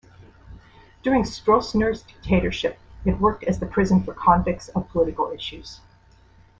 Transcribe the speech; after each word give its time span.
During 1.03 1.21
Stroessner's 1.25 2.01
dictatorship 2.01 2.79
it 3.05 3.19
worked 3.19 3.43
as 3.43 3.59
the 3.59 3.67
prison 3.67 4.01
for 4.03 4.15
convicts 4.15 4.67
of 4.69 4.89
political 4.89 5.29
issues. 5.31 5.79